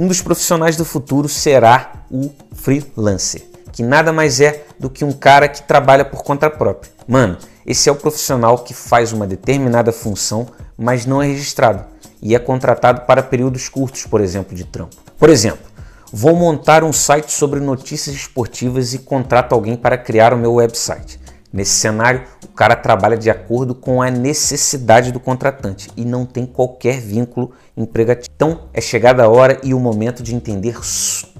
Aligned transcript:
Um 0.00 0.08
dos 0.08 0.22
profissionais 0.22 0.76
do 0.76 0.84
futuro 0.86 1.28
será 1.28 1.92
o 2.10 2.30
freelancer, 2.54 3.42
que 3.70 3.82
nada 3.82 4.14
mais 4.14 4.40
é 4.40 4.64
do 4.78 4.88
que 4.88 5.04
um 5.04 5.12
cara 5.12 5.46
que 5.46 5.62
trabalha 5.62 6.06
por 6.06 6.22
conta 6.22 6.48
própria. 6.48 6.90
Mano, 7.06 7.36
esse 7.66 7.86
é 7.86 7.92
o 7.92 7.96
profissional 7.96 8.56
que 8.60 8.72
faz 8.72 9.12
uma 9.12 9.26
determinada 9.26 9.92
função, 9.92 10.46
mas 10.74 11.04
não 11.04 11.22
é 11.22 11.26
registrado 11.26 11.84
e 12.22 12.34
é 12.34 12.38
contratado 12.38 13.02
para 13.02 13.22
períodos 13.22 13.68
curtos, 13.68 14.06
por 14.06 14.22
exemplo, 14.22 14.56
de 14.56 14.64
trampo. 14.64 14.96
Por 15.18 15.28
exemplo, 15.28 15.66
vou 16.10 16.34
montar 16.34 16.82
um 16.82 16.94
site 16.94 17.30
sobre 17.30 17.60
notícias 17.60 18.16
esportivas 18.16 18.94
e 18.94 19.00
contrato 19.00 19.54
alguém 19.54 19.76
para 19.76 19.98
criar 19.98 20.32
o 20.32 20.38
meu 20.38 20.54
website. 20.54 21.19
Nesse 21.52 21.72
cenário, 21.72 22.22
o 22.44 22.48
cara 22.48 22.76
trabalha 22.76 23.16
de 23.16 23.28
acordo 23.28 23.74
com 23.74 24.00
a 24.00 24.10
necessidade 24.10 25.10
do 25.10 25.18
contratante 25.18 25.90
e 25.96 26.04
não 26.04 26.24
tem 26.24 26.46
qualquer 26.46 27.00
vínculo 27.00 27.52
emregativo. 27.76 28.30
Então, 28.34 28.68
é 28.72 28.80
chegada 28.80 29.24
a 29.24 29.28
hora 29.28 29.60
e 29.64 29.74
o 29.74 29.80
momento 29.80 30.22
de 30.22 30.34
entender 30.34 30.76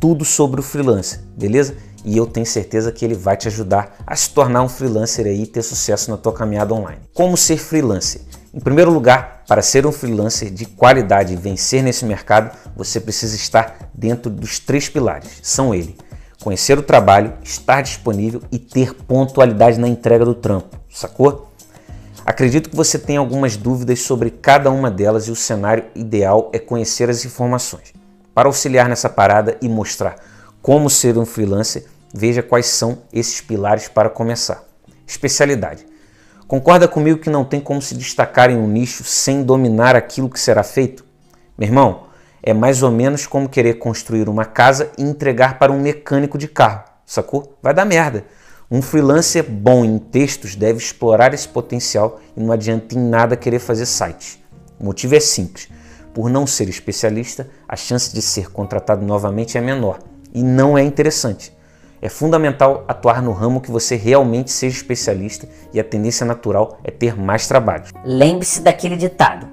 tudo 0.01 0.25
sobre 0.25 0.61
o 0.61 0.65
freelancer, 0.65 1.21
beleza? 1.37 1.77
E 2.05 2.17
eu 2.17 2.27
tenho 2.27 2.47
certeza 2.47 2.91
que 2.91 3.05
ele 3.05 3.15
vai 3.15 3.37
te 3.37 3.47
ajudar 3.47 3.97
a 4.07 4.17
se 4.17 4.31
tornar 4.31 4.63
um 4.63 4.69
freelancer 4.69 5.27
aí 5.27 5.43
e 5.43 5.47
ter 5.47 5.63
sucesso 5.63 6.11
na 6.11 6.17
tua 6.17 6.33
caminhada 6.33 6.75
online. 6.75 7.03
Como 7.15 7.37
ser 7.37 7.59
freelancer? 7.59 8.23
Em 8.53 8.59
primeiro 8.59 8.91
lugar, 8.91 9.45
para 9.47 9.63
ser 9.63 9.87
um 9.87 9.93
freelancer 9.93 10.51
de 10.51 10.65
qualidade 10.65 11.35
e 11.35 11.37
vencer 11.37 11.85
nesse 11.85 12.05
mercado, 12.05 12.57
você 12.75 12.99
precisa 12.99 13.37
estar 13.37 13.91
dentro 13.95 14.31
dos 14.31 14.59
três 14.59 14.89
pilares. 14.89 15.39
São 15.43 15.73
ele: 15.73 15.97
conhecer 16.41 16.79
o 16.79 16.83
trabalho, 16.83 17.35
estar 17.43 17.83
disponível 17.83 18.43
e 18.51 18.59
ter 18.59 18.95
pontualidade 18.95 19.79
na 19.79 19.87
entrega 19.87 20.25
do 20.25 20.35
trampo, 20.35 20.77
sacou? 20.89 21.51
Acredito 22.25 22.71
que 22.71 22.77
você 22.77 22.99
tem 22.99 23.17
algumas 23.17 23.57
dúvidas 23.57 24.01
sobre 24.01 24.31
cada 24.31 24.71
uma 24.71 24.91
delas 24.91 25.29
e 25.29 25.31
o 25.31 25.37
cenário 25.37 25.85
ideal 25.95 26.51
é 26.53 26.59
conhecer 26.59 27.09
as 27.09 27.25
informações. 27.25 27.93
Para 28.35 28.49
auxiliar 28.49 28.89
nessa 28.89 29.09
parada 29.09 29.57
e 29.61 29.69
mostrar 29.69 30.17
como 30.63 30.89
ser 30.89 31.17
um 31.19 31.27
freelancer, 31.27 31.87
veja 32.15 32.43
quais 32.43 32.67
são 32.67 32.99
esses 33.13 33.41
pilares 33.41 33.89
para 33.89 34.11
começar. 34.11 34.63
Especialidade. 35.07 35.87
Concorda 36.47 36.87
comigo 36.87 37.21
que 37.21 37.31
não 37.31 37.45
tem 37.45 37.61
como 37.61 37.81
se 37.81 37.95
destacar 37.95 38.51
em 38.51 38.57
um 38.57 38.67
nicho 38.67 39.05
sem 39.05 39.43
dominar 39.43 39.97
aquilo 39.97 40.29
que 40.29 40.39
será 40.39 40.63
feito? 40.63 41.05
Meu 41.57 41.69
irmão, 41.69 42.07
é 42.43 42.53
mais 42.53 42.83
ou 42.83 42.91
menos 42.91 43.27
como 43.27 43.49
querer 43.49 43.75
construir 43.75 44.29
uma 44.29 44.45
casa 44.45 44.91
e 44.97 45.03
entregar 45.03 45.59
para 45.59 45.73
um 45.73 45.81
mecânico 45.81 46.39
de 46.39 46.49
carro, 46.49 46.85
sacou? 47.05 47.59
Vai 47.63 47.75
dar 47.75 47.85
merda. 47.85 48.25
Um 48.71 48.81
freelancer 48.81 49.45
bom 49.45 49.85
em 49.85 49.99
textos 49.99 50.55
deve 50.55 50.79
explorar 50.79 51.35
esse 51.35 51.49
potencial 51.49 52.21
e 52.37 52.41
não 52.41 52.53
adianta 52.53 52.95
em 52.95 52.99
nada 52.99 53.37
querer 53.37 53.59
fazer 53.59 53.85
sites. 53.85 54.39
O 54.79 54.85
motivo 54.85 55.17
é 55.17 55.21
simples. 55.21 55.69
Por 56.15 56.31
não 56.31 56.47
ser 56.47 56.69
especialista, 56.69 57.49
a 57.69 57.77
chance 57.77 58.15
de 58.15 58.23
ser 58.23 58.51
contratado 58.51 59.05
novamente 59.05 59.59
é 59.59 59.61
menor 59.61 59.99
e 60.33 60.43
não 60.43 60.79
é 60.79 60.83
interessante. 60.83 61.53
É 62.03 62.09
fundamental 62.09 62.85
atuar 62.89 63.21
no 63.21 63.33
ramo 63.33 63.61
que 63.61 63.71
você 63.71 63.95
realmente 63.95 64.51
seja 64.51 64.77
especialista 64.77 65.47
e 65.73 65.79
a 65.79 65.85
tendência 65.85 66.25
natural 66.25 66.79
é 66.83 66.91
ter 66.91 67.15
mais 67.15 67.47
trabalho. 67.47 67.85
Lembre-se 68.05 68.63
daquele 68.63 68.97
ditado: 68.97 69.47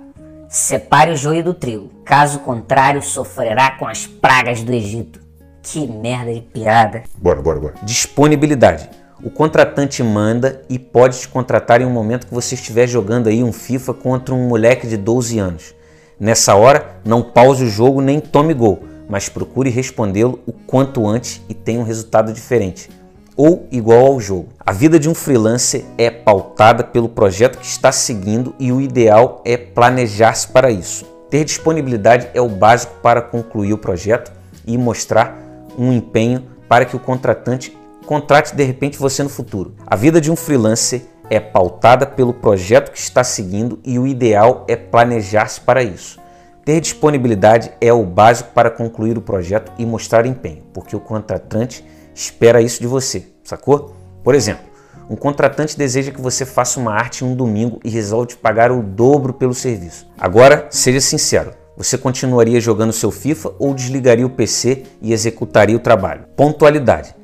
Separe 0.50 1.12
o 1.12 1.16
joio 1.16 1.44
do 1.44 1.54
trigo, 1.54 1.90
caso 2.06 2.40
contrário, 2.40 3.02
sofrerá 3.02 3.72
com 3.72 3.86
as 3.86 4.08
pragas 4.08 4.64
do 4.64 4.72
Egito. 4.72 5.20
Que 5.62 5.86
merda 5.86 6.34
de 6.34 6.40
piada. 6.40 7.04
Bora, 7.18 7.42
bora, 7.42 7.60
bora. 7.60 7.74
Disponibilidade. 7.84 8.90
O 9.22 9.30
contratante 9.30 10.02
manda 10.02 10.62
e 10.70 10.80
pode 10.80 11.20
te 11.20 11.28
contratar 11.28 11.82
em 11.82 11.86
um 11.86 11.90
momento 11.90 12.28
que 12.28 12.34
você 12.34 12.56
estiver 12.56 12.88
jogando 12.88 13.28
aí 13.28 13.44
um 13.44 13.52
FIFA 13.52 13.94
contra 13.94 14.34
um 14.34 14.48
moleque 14.48 14.88
de 14.88 14.96
12 14.96 15.38
anos. 15.38 15.76
Nessa 16.18 16.56
hora, 16.56 16.98
não 17.04 17.22
pause 17.22 17.66
o 17.66 17.70
jogo 17.70 18.00
nem 18.00 18.22
tome 18.22 18.54
gol, 18.54 18.82
mas 19.10 19.28
procure 19.28 19.70
respondê-lo 19.70 20.40
o 20.48 20.54
quanto 20.54 21.06
antes 21.06 21.42
e 21.50 21.54
tenha 21.54 21.82
um 21.82 21.84
resultado 21.84 22.32
diferente 22.32 22.90
ou 23.38 23.68
igual 23.72 24.08
ao 24.08 24.20
jogo. 24.20 24.50
A 24.66 24.74
vida 24.74 25.00
de 25.00 25.08
um 25.08 25.14
freelancer 25.14 25.86
é 25.98 26.10
pautada 26.10 26.84
pelo 26.84 27.08
projeto 27.08 27.60
que 27.60 27.66
está 27.66 27.92
seguindo 27.92 28.56
e 28.60 28.72
o 28.72 28.82
ideal 28.82 29.42
é 29.46 29.56
planejar-se 29.56 30.48
para 30.48 30.72
isso. 30.72 31.06
Ter 31.30 31.46
disponibilidade 31.46 32.28
é 32.34 32.42
o 32.42 32.50
básico 32.50 32.96
para 33.02 33.22
concluir 33.22 33.74
o 33.74 33.78
projeto 33.78 34.32
e 34.66 34.78
mostrar 34.78 35.38
um 35.78 35.94
empenho 35.94 36.44
para 36.68 36.84
que 36.84 36.96
o 36.96 37.00
contratante 37.00 37.78
contrate 38.06 38.56
de 38.56 38.64
repente 38.64 38.98
você 38.98 39.22
no 39.22 39.30
futuro. 39.30 39.76
A 39.86 39.96
vida 39.96 40.20
de 40.20 40.32
um 40.32 40.36
freelancer 40.36 41.04
é 41.30 41.40
pautada 41.40 42.06
pelo 42.06 42.34
projeto 42.34 42.92
que 42.92 42.98
está 42.98 43.24
seguindo 43.24 43.80
e 43.84 44.00
o 44.00 44.08
ideal 44.08 44.66
é 44.68 44.76
planejar-se 44.76 45.62
para 45.62 45.84
isso. 45.84 46.20
Ter 46.64 46.80
disponibilidade 46.82 47.72
é 47.80 47.92
o 47.94 48.04
básico 48.04 48.52
para 48.54 48.72
concluir 48.72 49.18
o 49.18 49.22
projeto 49.22 49.72
e 49.78 49.86
mostrar 49.86 50.26
empenho, 50.26 50.64
porque 50.74 50.96
o 50.96 51.00
contratante 51.00 51.84
espera 52.18 52.62
isso 52.62 52.82
de 52.82 52.88
você, 52.88 53.28
sacou? 53.44 53.96
Por 54.24 54.34
exemplo, 54.34 54.66
um 55.10 55.16
contratante 55.16 55.78
deseja 55.78 56.12
que 56.12 56.20
você 56.20 56.46
faça 56.46 56.80
uma 56.80 56.92
arte 56.92 57.24
em 57.24 57.28
um 57.28 57.36
domingo 57.36 57.80
e 57.84 57.90
resolve 57.90 58.30
te 58.30 58.36
pagar 58.36 58.72
o 58.72 58.82
dobro 58.82 59.34
pelo 59.34 59.54
serviço. 59.54 60.08
Agora, 60.18 60.68
seja 60.70 61.00
sincero, 61.00 61.52
você 61.78 61.98
continuaria 61.98 62.60
jogando 62.60 62.92
seu 62.92 63.12
FIFA 63.12 63.54
ou 63.60 63.74
desligaria 63.74 64.26
o 64.26 64.32
PC 64.32 64.84
e 65.02 65.14
executaria 65.14 65.76
o 65.76 65.80
trabalho? 65.80 66.26
Pontualidade. 66.36 67.16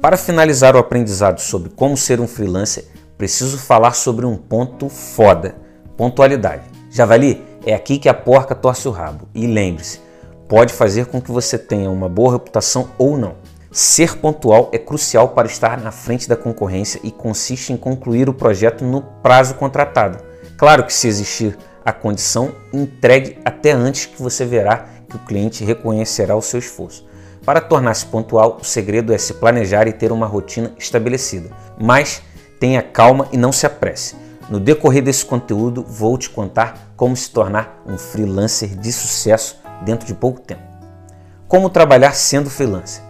Para 0.00 0.16
finalizar 0.16 0.74
o 0.74 0.78
aprendizado 0.78 1.40
sobre 1.40 1.70
como 1.70 1.96
ser 1.96 2.18
um 2.18 2.26
freelancer, 2.26 2.86
preciso 3.18 3.58
falar 3.58 3.92
sobre 3.92 4.24
um 4.24 4.36
ponto 4.36 4.88
foda: 4.88 5.56
pontualidade. 5.96 6.62
Javali, 6.90 7.44
é 7.66 7.74
aqui 7.74 7.98
que 7.98 8.08
a 8.08 8.14
porca 8.14 8.54
torce 8.54 8.88
o 8.88 8.92
rabo. 8.92 9.28
E 9.34 9.46
lembre-se, 9.46 10.00
pode 10.48 10.72
fazer 10.72 11.06
com 11.06 11.20
que 11.20 11.30
você 11.30 11.58
tenha 11.58 11.90
uma 11.90 12.08
boa 12.08 12.32
reputação 12.32 12.88
ou 12.96 13.18
não. 13.18 13.34
Ser 13.70 14.16
pontual 14.16 14.70
é 14.72 14.78
crucial 14.78 15.28
para 15.28 15.46
estar 15.46 15.78
na 15.78 15.90
frente 15.90 16.26
da 16.26 16.36
concorrência 16.36 17.00
e 17.04 17.10
consiste 17.10 17.70
em 17.70 17.76
concluir 17.76 18.28
o 18.28 18.34
projeto 18.34 18.82
no 18.82 19.02
prazo 19.02 19.54
contratado. 19.54 20.24
Claro 20.56 20.84
que 20.84 20.92
se 20.92 21.06
existir 21.06 21.56
a 21.84 21.92
condição, 21.92 22.54
entregue 22.72 23.38
até 23.44 23.72
antes 23.72 24.06
que 24.06 24.22
você 24.22 24.44
verá 24.46 24.86
que 25.08 25.16
o 25.16 25.20
cliente 25.20 25.64
reconhecerá 25.64 26.34
o 26.34 26.42
seu 26.42 26.58
esforço. 26.58 27.06
Para 27.44 27.60
tornar-se 27.60 28.06
pontual, 28.06 28.58
o 28.60 28.64
segredo 28.64 29.12
é 29.12 29.18
se 29.18 29.34
planejar 29.34 29.86
e 29.86 29.92
ter 29.92 30.12
uma 30.12 30.26
rotina 30.26 30.72
estabelecida. 30.78 31.50
Mas 31.78 32.22
tenha 32.58 32.82
calma 32.82 33.28
e 33.32 33.36
não 33.36 33.52
se 33.52 33.66
apresse. 33.66 34.16
No 34.50 34.58
decorrer 34.58 35.02
desse 35.02 35.24
conteúdo, 35.24 35.84
vou 35.86 36.16
te 36.16 36.30
contar 36.30 36.92
como 36.96 37.14
se 37.14 37.30
tornar 37.30 37.82
um 37.86 37.96
freelancer 37.98 38.70
de 38.76 38.92
sucesso 38.92 39.58
dentro 39.82 40.06
de 40.06 40.14
pouco 40.14 40.40
tempo. 40.40 40.62
Como 41.46 41.70
trabalhar 41.70 42.12
sendo 42.12 42.50
freelancer? 42.50 43.07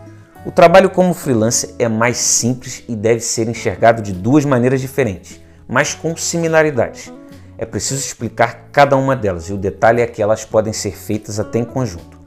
O 0.49 0.51
trabalho 0.51 0.89
como 0.89 1.13
freelancer 1.13 1.75
é 1.79 1.87
mais 1.89 2.17
simples 2.17 2.83
e 2.89 2.97
deve 2.97 3.21
ser 3.21 3.51
enxergado 3.51 4.01
de 4.01 4.15
duas 4.15 4.47
maneiras 4.47 4.81
diferentes, 4.81 5.39
mas 5.69 5.93
com 5.93 6.17
similaridades. 6.17 7.13
É 7.59 7.67
preciso 7.67 8.01
explicar 8.01 8.71
cada 8.73 8.97
uma 8.97 9.15
delas 9.15 9.51
e 9.51 9.53
o 9.53 9.59
detalhe 9.59 10.01
é 10.01 10.07
que 10.07 10.23
elas 10.23 10.47
podem 10.47 10.73
ser 10.73 10.97
feitas 10.97 11.39
até 11.39 11.59
em 11.59 11.67
conjunto. 11.67 12.19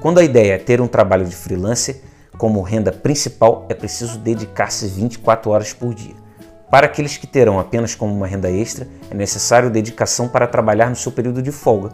Quando 0.00 0.18
a 0.18 0.24
ideia 0.24 0.54
é 0.54 0.58
ter 0.58 0.80
um 0.80 0.88
trabalho 0.88 1.24
de 1.24 1.36
freelancer 1.36 2.00
como 2.36 2.60
renda 2.62 2.90
principal, 2.90 3.64
é 3.68 3.74
preciso 3.74 4.18
dedicar-se 4.18 4.88
24 4.88 5.48
horas 5.48 5.72
por 5.72 5.94
dia. 5.94 6.16
Para 6.68 6.86
aqueles 6.86 7.16
que 7.16 7.28
terão 7.28 7.60
apenas 7.60 7.94
como 7.94 8.12
uma 8.12 8.26
renda 8.26 8.50
extra, 8.50 8.88
é 9.08 9.14
necessário 9.14 9.70
dedicação 9.70 10.26
para 10.26 10.48
trabalhar 10.48 10.90
no 10.90 10.96
seu 10.96 11.12
período 11.12 11.40
de 11.40 11.52
folga. 11.52 11.90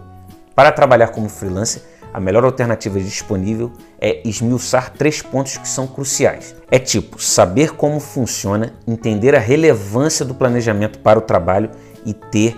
Para 0.55 0.73
trabalhar 0.73 1.09
como 1.09 1.29
freelancer, 1.29 1.83
a 2.13 2.21
melhor 2.21 2.45
alternativa 2.45 2.99
disponível 3.01 3.73
é 4.01 4.27
esmiuçar 4.27 4.93
três 4.93 5.23
pontos 5.23 5.57
que 5.57 5.69
são 5.69 5.87
cruciais. 5.87 6.55
É 6.71 6.79
tipo 6.79 7.23
saber 7.23 7.75
como 7.75 8.01
funciona, 8.01 8.73
entender 8.87 9.35
a 9.35 9.39
relevância 9.39 10.25
do 10.25 10.35
planejamento 10.35 10.99
para 11.01 11.19
o 11.19 11.23
trabalho 11.23 11.71
e 12.05 12.13
ter 12.13 12.57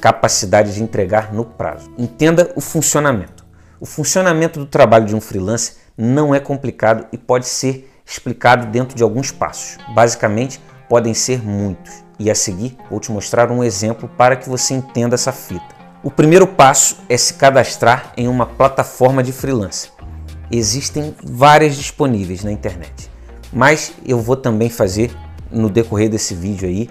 capacidade 0.00 0.74
de 0.74 0.82
entregar 0.82 1.32
no 1.32 1.44
prazo. 1.44 1.90
Entenda 1.98 2.52
o 2.54 2.60
funcionamento. 2.60 3.44
O 3.80 3.86
funcionamento 3.86 4.58
do 4.58 4.66
trabalho 4.66 5.06
de 5.06 5.14
um 5.14 5.20
freelancer 5.20 5.76
não 5.96 6.34
é 6.34 6.40
complicado 6.40 7.06
e 7.12 7.18
pode 7.18 7.46
ser 7.46 7.90
explicado 8.06 8.66
dentro 8.66 8.96
de 8.96 9.02
alguns 9.02 9.30
passos. 9.30 9.78
Basicamente, 9.94 10.60
podem 10.88 11.12
ser 11.12 11.42
muitos. 11.42 12.04
E 12.18 12.30
a 12.30 12.34
seguir, 12.34 12.76
vou 12.90 12.98
te 12.98 13.12
mostrar 13.12 13.50
um 13.50 13.62
exemplo 13.62 14.08
para 14.16 14.36
que 14.36 14.48
você 14.48 14.72
entenda 14.72 15.14
essa 15.14 15.32
fita. 15.32 15.75
O 16.06 16.10
primeiro 16.12 16.46
passo 16.46 16.98
é 17.08 17.16
se 17.16 17.34
cadastrar 17.34 18.12
em 18.16 18.28
uma 18.28 18.46
plataforma 18.46 19.24
de 19.24 19.32
freelance. 19.32 19.90
Existem 20.52 21.12
várias 21.20 21.74
disponíveis 21.74 22.44
na 22.44 22.52
internet, 22.52 23.10
mas 23.52 23.92
eu 24.06 24.20
vou 24.20 24.36
também 24.36 24.70
fazer 24.70 25.10
no 25.50 25.68
decorrer 25.68 26.08
desse 26.08 26.32
vídeo 26.32 26.68
aí 26.68 26.88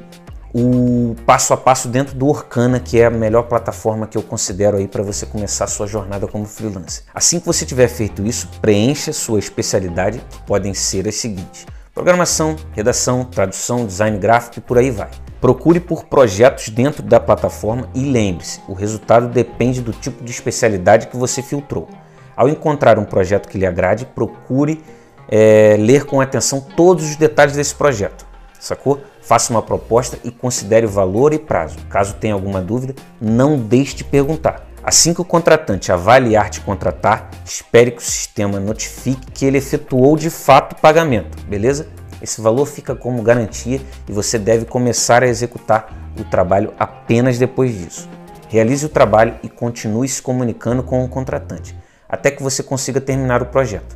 o 0.54 1.16
passo 1.26 1.54
a 1.54 1.58
passo 1.58 1.88
dentro 1.88 2.14
do 2.14 2.28
Orkana, 2.28 2.78
que 2.78 3.00
é 3.00 3.06
a 3.06 3.10
melhor 3.10 3.44
plataforma 3.44 4.06
que 4.06 4.18
eu 4.18 4.22
considero 4.22 4.76
aí 4.76 4.86
para 4.86 5.02
você 5.02 5.26
começar 5.26 5.64
a 5.64 5.68
sua 5.68 5.88
jornada 5.88 6.28
como 6.28 6.44
freelancer. 6.44 7.06
Assim 7.14 7.40
que 7.40 7.46
você 7.46 7.66
tiver 7.66 7.88
feito 7.88 8.22
isso, 8.22 8.50
preencha 8.62 9.14
sua 9.14 9.40
especialidade, 9.40 10.20
que 10.30 10.42
podem 10.42 10.74
ser 10.74 11.08
as 11.08 11.16
seguintes: 11.16 11.66
programação, 11.94 12.58
redação, 12.74 13.24
tradução, 13.24 13.86
design 13.86 14.18
gráfico 14.18 14.60
e 14.60 14.62
por 14.62 14.78
aí 14.78 14.92
vai. 14.92 15.10
Procure 15.46 15.80
por 15.80 16.06
projetos 16.06 16.70
dentro 16.70 17.04
da 17.04 17.20
plataforma 17.20 17.88
e 17.94 18.00
lembre-se, 18.00 18.60
o 18.68 18.74
resultado 18.74 19.28
depende 19.28 19.80
do 19.80 19.94
tipo 19.94 20.24
de 20.24 20.32
especialidade 20.32 21.06
que 21.06 21.16
você 21.16 21.40
filtrou. 21.44 21.88
Ao 22.36 22.50
encontrar 22.50 22.98
um 22.98 23.06
projeto 23.06 23.48
que 23.48 23.56
lhe 23.56 23.66
agrade, 23.68 24.08
procure 24.08 24.84
é, 25.30 25.78
ler 25.78 26.06
com 26.06 26.20
atenção 26.20 26.60
todos 26.60 27.08
os 27.08 27.16
detalhes 27.16 27.56
desse 27.56 27.76
projeto, 27.76 28.26
sacou? 28.60 29.00
Faça 29.22 29.54
uma 29.54 29.62
proposta 29.62 30.18
e 30.24 30.32
considere 30.32 30.88
o 30.88 30.90
valor 30.90 31.32
e 31.32 31.38
prazo. 31.38 31.78
Caso 31.92 32.16
tenha 32.16 32.34
alguma 32.34 32.60
dúvida, 32.60 32.96
não 33.22 33.56
deixe 33.56 33.98
de 33.98 34.04
perguntar. 34.04 34.68
Assim 34.84 35.14
que 35.14 35.22
o 35.22 35.26
contratante 35.26 35.92
avaliar 35.92 36.50
te 36.50 36.60
contratar, 36.62 37.30
espere 37.46 37.92
que 37.92 38.02
o 38.02 38.04
sistema 38.04 38.60
notifique 38.60 39.32
que 39.32 39.46
ele 39.46 39.60
efetuou 39.60 40.18
de 40.18 40.32
fato 40.32 40.74
o 40.74 40.82
pagamento, 40.82 41.38
beleza? 41.44 41.88
Esse 42.26 42.42
valor 42.42 42.66
fica 42.66 42.96
como 42.96 43.22
garantia 43.22 43.80
e 44.10 44.12
você 44.12 44.40
deve 44.40 44.66
começar 44.66 45.22
a 45.22 45.28
executar 45.28 46.12
o 46.20 46.24
trabalho 46.24 46.74
apenas 46.80 47.38
depois 47.38 47.72
disso. 47.78 48.10
Realize 48.50 48.84
o 48.84 48.90
trabalho 48.90 49.36
e 49.44 49.48
continue 49.48 50.08
se 50.08 50.24
comunicando 50.24 50.82
com 50.82 51.06
o 51.06 51.08
contratante, 51.08 51.78
até 52.10 52.32
que 52.32 52.42
você 52.42 52.64
consiga 52.64 53.00
terminar 53.00 53.44
o 53.44 53.46
projeto. 53.46 53.96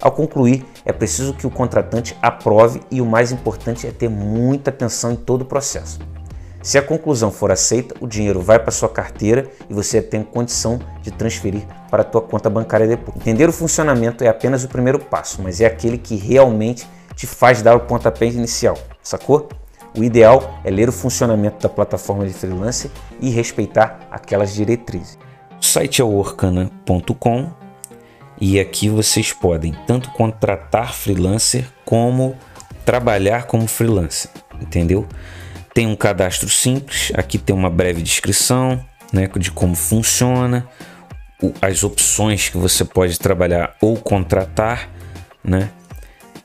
Ao 0.00 0.10
concluir, 0.10 0.64
é 0.82 0.94
preciso 0.94 1.34
que 1.34 1.46
o 1.46 1.50
contratante 1.50 2.16
aprove 2.22 2.80
e 2.90 3.02
o 3.02 3.06
mais 3.06 3.32
importante 3.32 3.86
é 3.86 3.90
ter 3.90 4.08
muita 4.08 4.70
atenção 4.70 5.12
em 5.12 5.16
todo 5.16 5.42
o 5.42 5.44
processo. 5.44 5.98
Se 6.62 6.78
a 6.78 6.82
conclusão 6.82 7.30
for 7.30 7.52
aceita, 7.52 7.94
o 8.00 8.06
dinheiro 8.06 8.40
vai 8.40 8.58
para 8.58 8.72
sua 8.72 8.88
carteira 8.88 9.46
e 9.68 9.74
você 9.74 10.00
tem 10.00 10.22
condição 10.22 10.78
de 11.02 11.10
transferir 11.10 11.66
para 11.90 12.00
a 12.00 12.04
tua 12.04 12.22
conta 12.22 12.48
bancária 12.48 12.86
depois. 12.86 13.14
Entender 13.18 13.46
o 13.46 13.52
funcionamento 13.52 14.24
é 14.24 14.28
apenas 14.28 14.64
o 14.64 14.68
primeiro 14.68 14.98
passo, 14.98 15.42
mas 15.42 15.60
é 15.60 15.66
aquele 15.66 15.98
que 15.98 16.16
realmente 16.16 16.88
te 17.18 17.26
faz 17.26 17.60
dar 17.62 17.74
o 17.74 17.80
pontapé 17.80 18.26
inicial, 18.26 18.78
sacou? 19.02 19.48
O 19.96 20.04
ideal 20.04 20.60
é 20.62 20.70
ler 20.70 20.88
o 20.88 20.92
funcionamento 20.92 21.60
da 21.60 21.68
plataforma 21.68 22.24
de 22.24 22.32
freelancer 22.32 22.92
e 23.20 23.28
respeitar 23.28 24.06
aquelas 24.08 24.54
diretrizes. 24.54 25.18
O 25.60 25.64
site 25.64 26.00
é 26.00 26.04
o 26.04 26.14
orkana.com 26.14 27.50
e 28.40 28.60
aqui 28.60 28.88
vocês 28.88 29.32
podem 29.32 29.76
tanto 29.84 30.12
contratar 30.12 30.94
freelancer 30.94 31.66
como 31.84 32.36
trabalhar 32.84 33.46
como 33.46 33.66
freelancer, 33.66 34.30
entendeu? 34.60 35.04
Tem 35.74 35.88
um 35.88 35.96
cadastro 35.96 36.48
simples, 36.48 37.10
aqui 37.16 37.36
tem 37.36 37.54
uma 37.54 37.68
breve 37.68 38.00
descrição 38.00 38.80
né, 39.12 39.28
de 39.36 39.50
como 39.50 39.74
funciona, 39.74 40.68
as 41.60 41.82
opções 41.82 42.48
que 42.48 42.56
você 42.56 42.84
pode 42.84 43.18
trabalhar 43.18 43.74
ou 43.80 43.96
contratar, 43.96 44.88
né? 45.42 45.70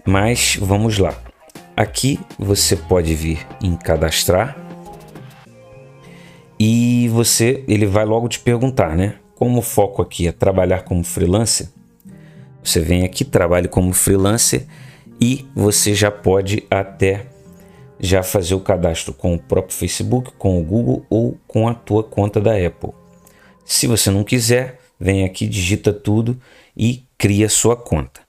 Mas 0.05 0.57
vamos 0.59 0.97
lá. 0.97 1.15
Aqui 1.75 2.19
você 2.38 2.75
pode 2.75 3.15
vir 3.15 3.47
em 3.61 3.75
cadastrar 3.75 4.57
e 6.59 7.09
você 7.09 7.63
ele 7.67 7.85
vai 7.85 8.05
logo 8.05 8.27
te 8.27 8.39
perguntar, 8.39 8.95
né? 8.95 9.15
Como 9.35 9.59
o 9.59 9.61
foco 9.61 10.01
aqui 10.01 10.27
é 10.27 10.31
trabalhar 10.31 10.83
como 10.83 11.03
freelancer, 11.03 11.67
você 12.63 12.79
vem 12.79 13.03
aqui, 13.03 13.25
trabalhe 13.25 13.67
como 13.67 13.94
freelancer 13.94 14.65
e 15.19 15.45
você 15.55 15.94
já 15.94 16.11
pode 16.11 16.63
até 16.69 17.27
já 17.99 18.23
fazer 18.23 18.56
o 18.56 18.59
cadastro 18.59 19.13
com 19.13 19.33
o 19.33 19.39
próprio 19.39 19.75
Facebook, 19.75 20.31
com 20.38 20.59
o 20.59 20.63
Google 20.63 21.06
ou 21.09 21.38
com 21.47 21.67
a 21.67 21.73
tua 21.73 22.03
conta 22.03 22.39
da 22.39 22.51
Apple. 22.56 22.91
Se 23.65 23.88
você 23.88 24.11
não 24.11 24.23
quiser, 24.23 24.79
vem 24.99 25.23
aqui, 25.23 25.47
digita 25.47 25.91
tudo 25.91 26.39
e 26.75 27.06
cria 27.17 27.49
sua 27.49 27.75
conta. 27.75 28.22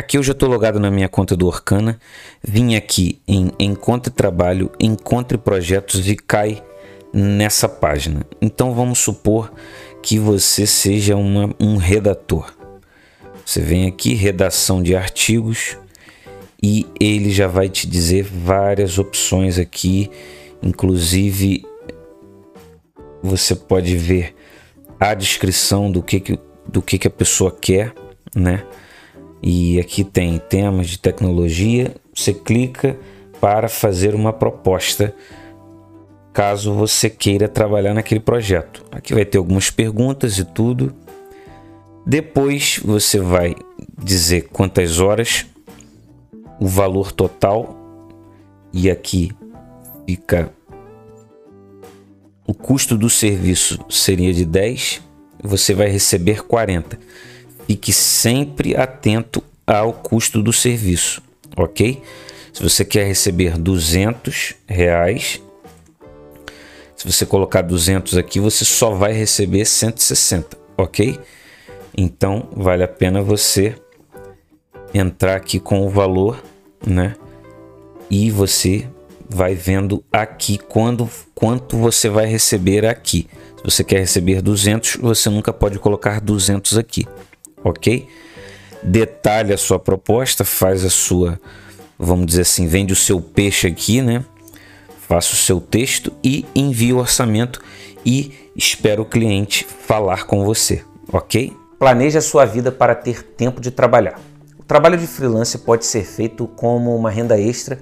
Aqui 0.00 0.16
eu 0.16 0.22
já 0.22 0.32
estou 0.32 0.48
logado 0.48 0.80
na 0.80 0.90
minha 0.90 1.10
conta 1.10 1.36
do 1.36 1.46
Orkana, 1.46 2.00
vim 2.42 2.74
aqui 2.74 3.20
em 3.28 3.52
Encontre 3.58 4.10
Trabalho, 4.10 4.72
Encontre 4.80 5.36
Projetos 5.36 6.08
e 6.08 6.16
cai 6.16 6.64
nessa 7.12 7.68
página. 7.68 8.24
Então 8.40 8.72
vamos 8.72 8.98
supor 8.98 9.52
que 10.02 10.18
você 10.18 10.66
seja 10.66 11.16
uma, 11.16 11.54
um 11.60 11.76
redator. 11.76 12.50
Você 13.44 13.60
vem 13.60 13.86
aqui, 13.86 14.14
redação 14.14 14.82
de 14.82 14.96
artigos, 14.96 15.76
e 16.62 16.86
ele 16.98 17.30
já 17.30 17.46
vai 17.46 17.68
te 17.68 17.86
dizer 17.86 18.22
várias 18.22 18.96
opções 18.96 19.58
aqui, 19.58 20.10
inclusive 20.62 21.62
você 23.22 23.54
pode 23.54 23.98
ver 23.98 24.34
a 24.98 25.12
descrição 25.12 25.92
do 25.92 26.02
que, 26.02 26.20
que, 26.20 26.38
do 26.66 26.80
que, 26.80 26.96
que 26.96 27.06
a 27.06 27.10
pessoa 27.10 27.54
quer, 27.54 27.92
né? 28.34 28.64
E 29.42 29.80
aqui 29.80 30.04
tem 30.04 30.38
temas 30.38 30.88
de 30.88 30.98
tecnologia. 30.98 31.94
Você 32.14 32.32
clica 32.34 32.98
para 33.40 33.68
fazer 33.68 34.14
uma 34.14 34.32
proposta 34.32 35.14
caso 36.32 36.72
você 36.72 37.10
queira 37.10 37.48
trabalhar 37.48 37.94
naquele 37.94 38.20
projeto. 38.20 38.84
Aqui 38.90 39.14
vai 39.14 39.24
ter 39.24 39.38
algumas 39.38 39.70
perguntas 39.70 40.38
e 40.38 40.44
tudo. 40.44 40.94
Depois 42.06 42.80
você 42.84 43.18
vai 43.18 43.54
dizer 44.02 44.48
quantas 44.52 45.00
horas, 45.00 45.46
o 46.58 46.66
valor 46.66 47.12
total, 47.12 47.76
e 48.72 48.90
aqui 48.90 49.32
fica 50.06 50.52
o 52.46 52.54
custo 52.54 52.96
do 52.96 53.08
serviço 53.08 53.78
seria 53.88 54.32
de 54.34 54.44
10, 54.44 55.00
você 55.40 55.72
vai 55.72 55.88
receber 55.88 56.42
40. 56.42 56.98
Fique 57.70 57.92
sempre 57.92 58.76
atento 58.76 59.44
ao 59.64 59.92
custo 59.92 60.42
do 60.42 60.52
serviço, 60.52 61.22
ok? 61.56 62.02
Se 62.52 62.60
você 62.60 62.84
quer 62.84 63.06
receber 63.06 63.56
200 63.56 64.56
reais, 64.66 65.40
se 66.96 67.06
você 67.06 67.24
colocar 67.24 67.62
200 67.62 68.18
aqui, 68.18 68.40
você 68.40 68.64
só 68.64 68.90
vai 68.90 69.12
receber 69.12 69.64
160, 69.64 70.58
ok? 70.76 71.16
Então 71.96 72.48
vale 72.50 72.82
a 72.82 72.88
pena 72.88 73.22
você 73.22 73.76
entrar 74.92 75.36
aqui 75.36 75.60
com 75.60 75.86
o 75.86 75.88
valor, 75.88 76.42
né? 76.84 77.14
E 78.10 78.32
você 78.32 78.84
vai 79.28 79.54
vendo 79.54 80.02
aqui 80.10 80.58
quando 80.58 81.08
quanto 81.36 81.76
você 81.76 82.08
vai 82.08 82.26
receber 82.26 82.84
aqui. 82.84 83.28
Se 83.58 83.62
você 83.62 83.84
quer 83.84 84.00
receber 84.00 84.42
200, 84.42 84.96
você 84.96 85.30
nunca 85.30 85.52
pode 85.52 85.78
colocar 85.78 86.20
200 86.20 86.76
aqui, 86.76 87.06
ok? 87.64 88.08
Detalhe 88.82 89.52
a 89.52 89.58
sua 89.58 89.78
proposta, 89.78 90.44
faz 90.44 90.84
a 90.84 90.90
sua, 90.90 91.38
vamos 91.98 92.26
dizer 92.26 92.42
assim, 92.42 92.66
vende 92.66 92.92
o 92.92 92.96
seu 92.96 93.20
peixe 93.20 93.66
aqui, 93.66 94.00
né? 94.00 94.24
Faça 95.06 95.32
o 95.32 95.36
seu 95.36 95.60
texto 95.60 96.12
e 96.22 96.46
envie 96.54 96.92
o 96.92 96.98
orçamento 96.98 97.60
e 98.04 98.32
espera 98.56 99.02
o 99.02 99.04
cliente 99.04 99.64
falar 99.64 100.24
com 100.24 100.44
você, 100.44 100.84
ok? 101.12 101.52
Planeje 101.78 102.18
a 102.18 102.22
sua 102.22 102.44
vida 102.44 102.70
para 102.70 102.94
ter 102.94 103.22
tempo 103.22 103.60
de 103.60 103.70
trabalhar. 103.70 104.20
O 104.58 104.62
trabalho 104.62 104.96
de 104.96 105.06
freelancer 105.06 105.60
pode 105.60 105.84
ser 105.84 106.04
feito 106.04 106.46
como 106.46 106.94
uma 106.94 107.10
renda 107.10 107.38
extra 107.40 107.80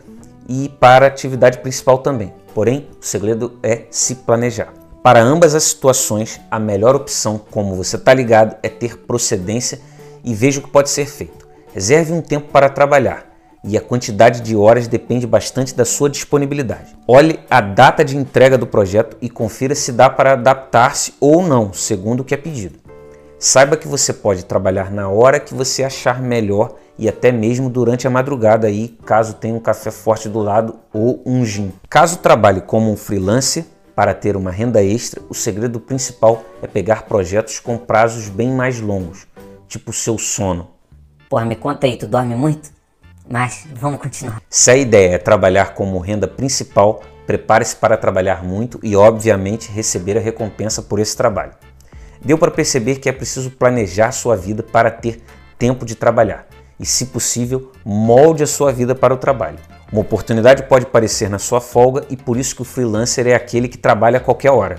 e 0.48 0.70
para 0.80 1.04
a 1.04 1.08
atividade 1.08 1.58
principal 1.58 1.98
também. 1.98 2.32
Porém, 2.54 2.88
o 3.00 3.04
segredo 3.04 3.58
é 3.62 3.84
se 3.90 4.14
planejar. 4.14 4.77
Para 5.08 5.22
ambas 5.22 5.54
as 5.54 5.62
situações, 5.62 6.38
a 6.50 6.58
melhor 6.58 6.94
opção, 6.94 7.40
como 7.50 7.74
você 7.74 7.96
está 7.96 8.12
ligado, 8.12 8.56
é 8.62 8.68
ter 8.68 8.98
procedência 8.98 9.80
e 10.22 10.34
veja 10.34 10.60
o 10.60 10.62
que 10.62 10.68
pode 10.68 10.90
ser 10.90 11.06
feito. 11.06 11.48
Reserve 11.72 12.12
um 12.12 12.20
tempo 12.20 12.52
para 12.52 12.68
trabalhar 12.68 13.24
e 13.64 13.74
a 13.74 13.80
quantidade 13.80 14.42
de 14.42 14.54
horas 14.54 14.86
depende 14.86 15.26
bastante 15.26 15.74
da 15.74 15.86
sua 15.86 16.10
disponibilidade. 16.10 16.94
Olhe 17.06 17.40
a 17.48 17.58
data 17.62 18.04
de 18.04 18.18
entrega 18.18 18.58
do 18.58 18.66
projeto 18.66 19.16
e 19.22 19.30
confira 19.30 19.74
se 19.74 19.92
dá 19.92 20.10
para 20.10 20.34
adaptar-se 20.34 21.14
ou 21.18 21.42
não, 21.42 21.72
segundo 21.72 22.20
o 22.20 22.24
que 22.24 22.34
é 22.34 22.36
pedido. 22.36 22.78
Saiba 23.38 23.78
que 23.78 23.88
você 23.88 24.12
pode 24.12 24.44
trabalhar 24.44 24.90
na 24.90 25.08
hora 25.08 25.40
que 25.40 25.54
você 25.54 25.82
achar 25.82 26.20
melhor 26.20 26.74
e 26.98 27.08
até 27.08 27.32
mesmo 27.32 27.70
durante 27.70 28.06
a 28.06 28.10
madrugada 28.10 28.66
aí, 28.66 28.88
caso 29.06 29.36
tenha 29.36 29.54
um 29.54 29.60
café 29.60 29.90
forte 29.90 30.28
do 30.28 30.40
lado 30.40 30.74
ou 30.92 31.22
um 31.24 31.46
gin. 31.46 31.72
Caso 31.88 32.18
trabalhe 32.18 32.60
como 32.60 32.92
um 32.92 32.96
freelancer 32.96 33.64
para 33.98 34.14
ter 34.14 34.36
uma 34.36 34.52
renda 34.52 34.80
extra, 34.80 35.20
o 35.28 35.34
segredo 35.34 35.80
principal 35.80 36.44
é 36.62 36.68
pegar 36.68 37.02
projetos 37.02 37.58
com 37.58 37.76
prazos 37.76 38.28
bem 38.28 38.48
mais 38.48 38.80
longos, 38.80 39.26
tipo 39.66 39.90
o 39.90 39.92
seu 39.92 40.16
sono. 40.16 40.70
Porra, 41.28 41.44
me 41.44 41.56
conta 41.56 41.84
aí, 41.84 41.96
tu 41.96 42.06
dorme 42.06 42.36
muito? 42.36 42.70
Mas 43.28 43.66
vamos 43.74 44.00
continuar. 44.00 44.40
Se 44.48 44.70
a 44.70 44.76
ideia 44.76 45.16
é 45.16 45.18
trabalhar 45.18 45.74
como 45.74 45.98
renda 45.98 46.28
principal, 46.28 47.02
prepare-se 47.26 47.74
para 47.74 47.96
trabalhar 47.96 48.44
muito 48.44 48.78
e, 48.84 48.94
obviamente, 48.94 49.68
receber 49.68 50.16
a 50.16 50.20
recompensa 50.20 50.80
por 50.80 51.00
esse 51.00 51.16
trabalho. 51.16 51.54
Deu 52.24 52.38
para 52.38 52.52
perceber 52.52 53.00
que 53.00 53.08
é 53.08 53.12
preciso 53.12 53.50
planejar 53.50 54.12
sua 54.12 54.36
vida 54.36 54.62
para 54.62 54.92
ter 54.92 55.20
tempo 55.58 55.84
de 55.84 55.96
trabalhar 55.96 56.46
e, 56.78 56.86
se 56.86 57.06
possível, 57.06 57.72
molde 57.84 58.42
a 58.42 58.46
sua 58.46 58.72
vida 58.72 58.94
para 58.94 59.14
o 59.14 59.18
trabalho. 59.18 59.58
Uma 59.90 60.02
oportunidade 60.02 60.64
pode 60.64 60.84
aparecer 60.84 61.30
na 61.30 61.38
sua 61.38 61.60
folga 61.60 62.04
e 62.10 62.16
por 62.16 62.36
isso 62.36 62.54
que 62.54 62.62
o 62.62 62.64
freelancer 62.64 63.26
é 63.26 63.34
aquele 63.34 63.68
que 63.68 63.78
trabalha 63.78 64.18
a 64.18 64.20
qualquer 64.20 64.50
hora. 64.50 64.78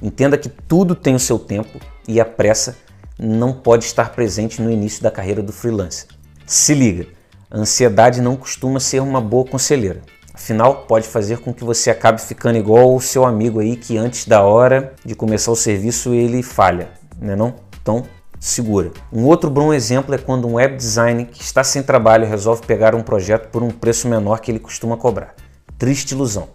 Entenda 0.00 0.38
que 0.38 0.48
tudo 0.48 0.94
tem 0.94 1.14
o 1.14 1.20
seu 1.20 1.38
tempo 1.38 1.80
e 2.06 2.20
a 2.20 2.24
pressa 2.24 2.76
não 3.18 3.52
pode 3.52 3.84
estar 3.84 4.10
presente 4.10 4.60
no 4.60 4.70
início 4.70 5.02
da 5.02 5.10
carreira 5.10 5.42
do 5.42 5.52
freelancer. 5.52 6.08
Se 6.46 6.74
liga, 6.74 7.06
a 7.50 7.58
ansiedade 7.58 8.20
não 8.20 8.36
costuma 8.36 8.78
ser 8.78 9.00
uma 9.00 9.20
boa 9.20 9.44
conselheira. 9.44 10.02
Afinal, 10.32 10.84
pode 10.86 11.08
fazer 11.08 11.38
com 11.38 11.52
que 11.52 11.64
você 11.64 11.90
acabe 11.90 12.20
ficando 12.20 12.58
igual 12.58 12.94
o 12.94 13.00
seu 13.00 13.24
amigo 13.24 13.58
aí 13.58 13.74
que 13.74 13.96
antes 13.96 14.26
da 14.26 14.42
hora 14.42 14.92
de 15.04 15.14
começar 15.14 15.50
o 15.50 15.56
serviço 15.56 16.12
ele 16.12 16.42
falha, 16.42 16.90
né 17.18 17.34
não? 17.34 17.54
Então, 17.80 18.04
segura. 18.38 18.92
Um 19.12 19.24
outro 19.24 19.50
bom 19.50 19.72
exemplo 19.72 20.14
é 20.14 20.18
quando 20.18 20.46
um 20.46 20.54
web 20.54 20.76
designer 20.76 21.26
que 21.26 21.42
está 21.42 21.64
sem 21.64 21.82
trabalho 21.82 22.26
resolve 22.26 22.66
pegar 22.66 22.94
um 22.94 23.02
projeto 23.02 23.48
por 23.48 23.62
um 23.62 23.70
preço 23.70 24.08
menor 24.08 24.40
que 24.40 24.50
ele 24.50 24.58
costuma 24.58 24.96
cobrar. 24.96 25.34
Triste 25.78 26.12
ilusão, 26.12 26.48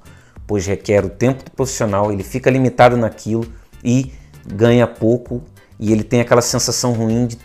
pois 0.48 0.66
requer 0.66 1.06
o 1.06 1.10
tempo 1.10 1.44
do 1.44 1.52
profissional, 1.52 2.12
ele 2.12 2.24
fica 2.24 2.50
limitado 2.50 2.98
naquilo 2.98 3.46
e 3.84 4.12
ganha 4.46 4.88
pouco 4.88 5.44
e 5.80 5.92
ele 5.92 6.04
tem 6.04 6.22
aquela 6.22 6.42
sensação 6.42 6.94
ruim 6.94 7.28
de, 7.28 7.38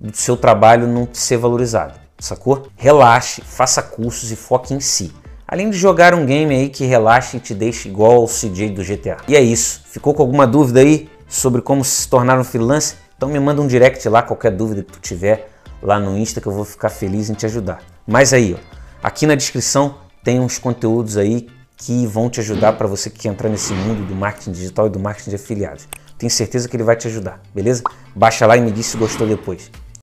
do 0.00 0.16
seu 0.16 0.36
trabalho 0.36 0.86
não 0.86 1.08
ser 1.12 1.36
valorizado, 1.36 1.98
sacou? 2.18 2.68
Relaxe, 2.76 3.42
faça 3.42 3.82
cursos 3.82 4.30
e 4.32 4.36
foque 4.36 4.72
em 4.72 4.80
si. 4.80 5.12
Além 5.46 5.68
de 5.68 5.76
jogar 5.76 6.14
um 6.14 6.24
game 6.24 6.54
aí 6.54 6.68
que 6.70 6.86
relaxe 6.86 7.36
e 7.36 7.40
te 7.40 7.54
deixe 7.54 7.88
igual 7.88 8.12
ao 8.12 8.26
CJ 8.26 8.70
do 8.70 8.82
GTA. 8.82 9.18
E 9.28 9.36
é 9.36 9.42
isso. 9.42 9.82
Ficou 9.84 10.14
com 10.14 10.22
alguma 10.22 10.46
dúvida 10.46 10.80
aí 10.80 11.08
sobre 11.28 11.60
como 11.60 11.84
se 11.84 12.08
tornar 12.08 12.38
um 12.38 12.44
freelancer? 12.44 12.96
Então 13.24 13.32
me 13.32 13.40
manda 13.40 13.62
um 13.62 13.66
direct 13.66 14.06
lá, 14.06 14.20
qualquer 14.20 14.50
dúvida 14.50 14.82
que 14.82 14.92
tu 14.92 15.00
tiver 15.00 15.48
lá 15.82 15.98
no 15.98 16.14
Insta 16.14 16.42
que 16.42 16.46
eu 16.46 16.52
vou 16.52 16.62
ficar 16.62 16.90
feliz 16.90 17.30
em 17.30 17.32
te 17.32 17.46
ajudar. 17.46 17.78
Mas 18.06 18.34
aí, 18.34 18.54
ó, 18.54 18.58
aqui 19.02 19.26
na 19.26 19.34
descrição 19.34 19.94
tem 20.22 20.38
uns 20.38 20.58
conteúdos 20.58 21.16
aí 21.16 21.48
que 21.74 22.06
vão 22.06 22.28
te 22.28 22.40
ajudar 22.40 22.74
para 22.74 22.86
você 22.86 23.08
que 23.08 23.20
quer 23.20 23.30
entrar 23.30 23.48
nesse 23.48 23.72
mundo 23.72 24.06
do 24.06 24.14
marketing 24.14 24.52
digital 24.52 24.88
e 24.88 24.90
do 24.90 25.00
marketing 25.00 25.30
de 25.30 25.36
afiliados. 25.36 25.88
Tenho 26.18 26.30
certeza 26.30 26.68
que 26.68 26.76
ele 26.76 26.82
vai 26.82 26.96
te 26.96 27.08
ajudar, 27.08 27.40
beleza? 27.54 27.82
Baixa 28.14 28.46
lá 28.46 28.58
e 28.58 28.60
me 28.60 28.70
diz 28.70 28.84
se 28.84 28.98
gostou 28.98 29.26
depois. 29.26 29.70